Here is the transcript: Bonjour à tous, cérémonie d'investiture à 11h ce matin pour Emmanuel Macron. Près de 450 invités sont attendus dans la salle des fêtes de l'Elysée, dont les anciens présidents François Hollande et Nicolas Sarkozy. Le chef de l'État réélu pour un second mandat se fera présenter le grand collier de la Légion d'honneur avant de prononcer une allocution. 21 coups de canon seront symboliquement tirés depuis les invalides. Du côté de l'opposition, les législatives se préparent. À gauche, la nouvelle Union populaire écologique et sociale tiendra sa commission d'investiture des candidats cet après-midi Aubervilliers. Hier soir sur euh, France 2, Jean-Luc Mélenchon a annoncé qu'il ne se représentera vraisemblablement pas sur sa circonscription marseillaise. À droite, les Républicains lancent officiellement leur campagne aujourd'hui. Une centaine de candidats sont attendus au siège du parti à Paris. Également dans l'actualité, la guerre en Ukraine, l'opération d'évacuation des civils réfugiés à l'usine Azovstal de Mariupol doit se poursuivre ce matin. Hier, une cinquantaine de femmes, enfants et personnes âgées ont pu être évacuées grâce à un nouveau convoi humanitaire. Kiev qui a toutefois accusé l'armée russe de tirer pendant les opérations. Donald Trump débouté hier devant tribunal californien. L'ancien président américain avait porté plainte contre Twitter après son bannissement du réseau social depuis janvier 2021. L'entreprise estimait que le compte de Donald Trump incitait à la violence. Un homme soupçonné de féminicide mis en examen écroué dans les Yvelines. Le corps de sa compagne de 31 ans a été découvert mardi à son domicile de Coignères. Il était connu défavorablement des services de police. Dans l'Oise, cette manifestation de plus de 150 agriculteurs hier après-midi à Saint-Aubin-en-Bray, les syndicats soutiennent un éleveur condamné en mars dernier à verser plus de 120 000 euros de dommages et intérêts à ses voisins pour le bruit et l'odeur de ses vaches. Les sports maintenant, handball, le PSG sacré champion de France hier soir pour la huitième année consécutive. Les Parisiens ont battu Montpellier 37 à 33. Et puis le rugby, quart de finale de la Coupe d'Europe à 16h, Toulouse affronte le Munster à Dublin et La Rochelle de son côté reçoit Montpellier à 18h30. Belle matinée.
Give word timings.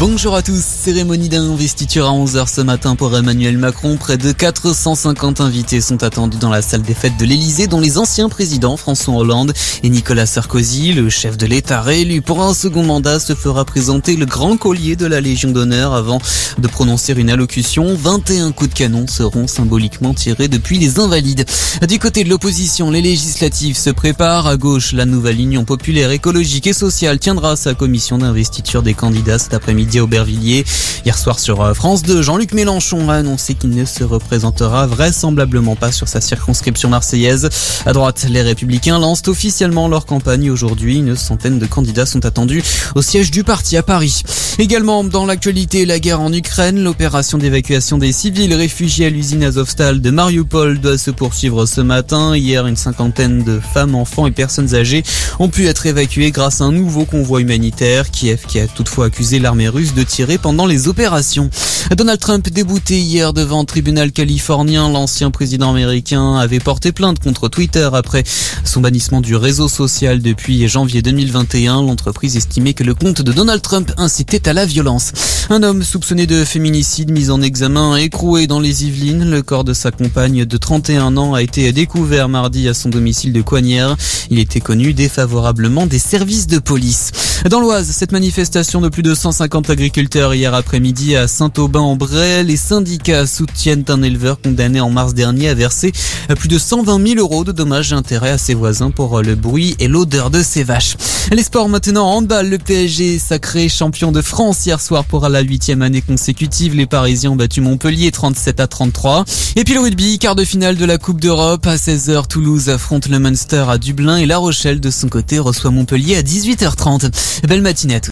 Bonjour 0.00 0.34
à 0.34 0.40
tous, 0.40 0.64
cérémonie 0.64 1.28
d'investiture 1.28 2.06
à 2.06 2.12
11h 2.12 2.48
ce 2.48 2.62
matin 2.62 2.96
pour 2.96 3.14
Emmanuel 3.14 3.58
Macron. 3.58 3.98
Près 3.98 4.16
de 4.16 4.32
450 4.32 5.42
invités 5.42 5.82
sont 5.82 6.02
attendus 6.02 6.38
dans 6.38 6.48
la 6.48 6.62
salle 6.62 6.80
des 6.80 6.94
fêtes 6.94 7.18
de 7.18 7.26
l'Elysée, 7.26 7.66
dont 7.66 7.80
les 7.80 7.98
anciens 7.98 8.30
présidents 8.30 8.78
François 8.78 9.16
Hollande 9.16 9.52
et 9.82 9.90
Nicolas 9.90 10.24
Sarkozy. 10.24 10.94
Le 10.94 11.10
chef 11.10 11.36
de 11.36 11.44
l'État 11.44 11.82
réélu 11.82 12.22
pour 12.22 12.42
un 12.42 12.54
second 12.54 12.82
mandat 12.82 13.20
se 13.20 13.34
fera 13.34 13.66
présenter 13.66 14.16
le 14.16 14.24
grand 14.24 14.56
collier 14.56 14.96
de 14.96 15.04
la 15.04 15.20
Légion 15.20 15.50
d'honneur 15.50 15.92
avant 15.92 16.18
de 16.56 16.66
prononcer 16.66 17.12
une 17.12 17.28
allocution. 17.28 17.94
21 17.94 18.52
coups 18.52 18.70
de 18.70 18.74
canon 18.74 19.06
seront 19.06 19.48
symboliquement 19.48 20.14
tirés 20.14 20.48
depuis 20.48 20.78
les 20.78 20.98
invalides. 20.98 21.44
Du 21.86 21.98
côté 21.98 22.24
de 22.24 22.30
l'opposition, 22.30 22.90
les 22.90 23.02
législatives 23.02 23.76
se 23.76 23.90
préparent. 23.90 24.46
À 24.46 24.56
gauche, 24.56 24.94
la 24.94 25.04
nouvelle 25.04 25.38
Union 25.38 25.66
populaire 25.66 26.10
écologique 26.10 26.68
et 26.68 26.72
sociale 26.72 27.18
tiendra 27.18 27.54
sa 27.54 27.74
commission 27.74 28.16
d'investiture 28.16 28.82
des 28.82 28.94
candidats 28.94 29.38
cet 29.38 29.52
après-midi 29.52 29.89
Aubervilliers. 29.98 30.64
Hier 31.04 31.16
soir 31.16 31.38
sur 31.40 31.62
euh, 31.62 31.72
France 31.72 32.02
2, 32.02 32.20
Jean-Luc 32.20 32.52
Mélenchon 32.52 33.08
a 33.08 33.14
annoncé 33.14 33.54
qu'il 33.54 33.70
ne 33.70 33.84
se 33.86 34.04
représentera 34.04 34.86
vraisemblablement 34.86 35.74
pas 35.74 35.92
sur 35.92 36.08
sa 36.08 36.20
circonscription 36.20 36.90
marseillaise. 36.90 37.48
À 37.86 37.92
droite, 37.94 38.26
les 38.28 38.42
Républicains 38.42 38.98
lancent 38.98 39.26
officiellement 39.26 39.88
leur 39.88 40.04
campagne 40.04 40.50
aujourd'hui. 40.50 40.98
Une 40.98 41.16
centaine 41.16 41.58
de 41.58 41.66
candidats 41.66 42.06
sont 42.06 42.26
attendus 42.26 42.62
au 42.94 43.02
siège 43.02 43.30
du 43.30 43.44
parti 43.44 43.78
à 43.78 43.82
Paris. 43.82 44.22
Également 44.58 45.02
dans 45.02 45.24
l'actualité, 45.24 45.86
la 45.86 45.98
guerre 45.98 46.20
en 46.20 46.32
Ukraine, 46.32 46.82
l'opération 46.82 47.38
d'évacuation 47.38 47.96
des 47.96 48.12
civils 48.12 48.52
réfugiés 48.52 49.06
à 49.06 49.10
l'usine 49.10 49.42
Azovstal 49.42 50.02
de 50.02 50.10
Mariupol 50.10 50.78
doit 50.80 50.98
se 50.98 51.10
poursuivre 51.10 51.64
ce 51.64 51.80
matin. 51.80 52.36
Hier, 52.36 52.66
une 52.66 52.76
cinquantaine 52.76 53.42
de 53.42 53.58
femmes, 53.58 53.94
enfants 53.94 54.26
et 54.26 54.32
personnes 54.32 54.74
âgées 54.74 55.02
ont 55.38 55.48
pu 55.48 55.66
être 55.66 55.86
évacuées 55.86 56.30
grâce 56.30 56.60
à 56.60 56.64
un 56.64 56.72
nouveau 56.72 57.06
convoi 57.06 57.40
humanitaire. 57.40 58.10
Kiev 58.10 58.42
qui 58.46 58.60
a 58.60 58.66
toutefois 58.66 59.06
accusé 59.06 59.38
l'armée 59.38 59.68
russe 59.70 59.79
de 59.80 60.02
tirer 60.02 60.36
pendant 60.36 60.66
les 60.66 60.88
opérations. 60.88 61.50
Donald 61.96 62.20
Trump 62.20 62.48
débouté 62.50 63.00
hier 63.00 63.32
devant 63.32 63.64
tribunal 63.64 64.12
californien. 64.12 64.88
L'ancien 64.90 65.30
président 65.30 65.70
américain 65.70 66.36
avait 66.36 66.60
porté 66.60 66.92
plainte 66.92 67.18
contre 67.18 67.48
Twitter 67.48 67.88
après 67.92 68.22
son 68.64 68.80
bannissement 68.80 69.20
du 69.20 69.34
réseau 69.34 69.68
social 69.68 70.20
depuis 70.20 70.68
janvier 70.68 71.02
2021. 71.02 71.82
L'entreprise 71.82 72.36
estimait 72.36 72.74
que 72.74 72.84
le 72.84 72.94
compte 72.94 73.22
de 73.22 73.32
Donald 73.32 73.62
Trump 73.62 73.90
incitait 73.96 74.48
à 74.48 74.52
la 74.52 74.66
violence. 74.66 75.12
Un 75.48 75.62
homme 75.62 75.82
soupçonné 75.82 76.26
de 76.26 76.44
féminicide 76.44 77.10
mis 77.10 77.30
en 77.30 77.40
examen 77.42 77.96
écroué 77.96 78.46
dans 78.46 78.60
les 78.60 78.84
Yvelines. 78.84 79.30
Le 79.30 79.42
corps 79.42 79.64
de 79.64 79.72
sa 79.72 79.90
compagne 79.90 80.44
de 80.44 80.56
31 80.56 81.16
ans 81.16 81.34
a 81.34 81.42
été 81.42 81.72
découvert 81.72 82.28
mardi 82.28 82.68
à 82.68 82.74
son 82.74 82.90
domicile 82.90 83.32
de 83.32 83.40
Coignères. 83.40 83.96
Il 84.30 84.38
était 84.38 84.60
connu 84.60 84.92
défavorablement 84.92 85.86
des 85.86 85.98
services 85.98 86.46
de 86.46 86.58
police. 86.58 87.10
Dans 87.48 87.60
l'Oise, 87.60 87.90
cette 87.90 88.12
manifestation 88.12 88.80
de 88.80 88.88
plus 88.88 89.02
de 89.02 89.14
150 89.14 89.69
agriculteurs 89.70 90.34
hier 90.34 90.52
après-midi 90.52 91.14
à 91.14 91.28
Saint-Aubin-en-Bray, 91.28 92.44
les 92.44 92.56
syndicats 92.56 93.26
soutiennent 93.26 93.84
un 93.88 94.02
éleveur 94.02 94.40
condamné 94.40 94.80
en 94.80 94.90
mars 94.90 95.14
dernier 95.14 95.48
à 95.48 95.54
verser 95.54 95.92
plus 96.36 96.48
de 96.48 96.58
120 96.58 97.06
000 97.14 97.20
euros 97.20 97.44
de 97.44 97.52
dommages 97.52 97.92
et 97.92 97.94
intérêts 97.94 98.30
à 98.30 98.38
ses 98.38 98.54
voisins 98.54 98.90
pour 98.90 99.22
le 99.22 99.36
bruit 99.36 99.76
et 99.78 99.86
l'odeur 99.86 100.30
de 100.30 100.42
ses 100.42 100.64
vaches. 100.64 100.96
Les 101.30 101.44
sports 101.44 101.68
maintenant, 101.68 102.08
handball, 102.08 102.48
le 102.48 102.58
PSG 102.58 103.18
sacré 103.18 103.68
champion 103.68 104.10
de 104.10 104.20
France 104.22 104.66
hier 104.66 104.80
soir 104.80 105.04
pour 105.04 105.28
la 105.28 105.40
huitième 105.40 105.82
année 105.82 106.02
consécutive. 106.02 106.74
Les 106.74 106.86
Parisiens 106.86 107.30
ont 107.30 107.36
battu 107.36 107.60
Montpellier 107.60 108.10
37 108.10 108.58
à 108.58 108.66
33. 108.66 109.24
Et 109.54 109.64
puis 109.64 109.74
le 109.74 109.80
rugby, 109.80 110.18
quart 110.18 110.34
de 110.34 110.44
finale 110.44 110.76
de 110.76 110.84
la 110.84 110.98
Coupe 110.98 111.20
d'Europe 111.20 111.66
à 111.66 111.76
16h, 111.76 112.26
Toulouse 112.26 112.68
affronte 112.68 113.08
le 113.08 113.20
Munster 113.20 113.64
à 113.68 113.78
Dublin 113.78 114.16
et 114.16 114.26
La 114.26 114.38
Rochelle 114.38 114.80
de 114.80 114.90
son 114.90 115.08
côté 115.08 115.38
reçoit 115.38 115.70
Montpellier 115.70 116.16
à 116.16 116.22
18h30. 116.22 117.46
Belle 117.46 117.62
matinée. 117.62 118.00